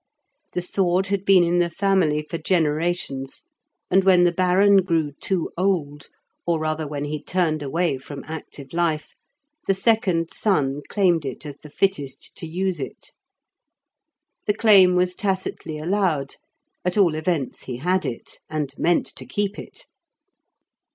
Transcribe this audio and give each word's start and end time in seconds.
The 0.53 0.63
sword 0.63 1.05
had 1.13 1.25
been 1.25 1.43
in 1.43 1.59
the 1.59 1.69
family 1.69 2.25
for 2.27 2.39
generations, 2.39 3.43
and 3.91 4.03
when 4.03 4.23
the 4.23 4.31
Baron 4.31 4.77
grew 4.77 5.11
too 5.21 5.51
old, 5.55 6.09
or 6.47 6.57
rather 6.59 6.87
when 6.87 7.03
he 7.05 7.21
turned 7.21 7.61
away 7.61 7.99
from 7.99 8.23
active 8.25 8.73
life, 8.73 9.13
the 9.67 9.75
second 9.75 10.33
son 10.33 10.81
claimed 10.89 11.23
it 11.23 11.45
as 11.45 11.57
the 11.57 11.69
fittest 11.69 12.35
to 12.37 12.47
use 12.47 12.79
it. 12.79 13.11
The 14.47 14.55
claim 14.55 14.95
was 14.95 15.13
tacitly 15.13 15.77
allowed; 15.77 16.37
at 16.83 16.97
all 16.97 17.13
events, 17.13 17.65
he 17.65 17.77
had 17.77 18.03
it, 18.03 18.39
and 18.49 18.73
meant 18.79 19.05
to 19.17 19.25
keep 19.27 19.59
it. 19.59 19.85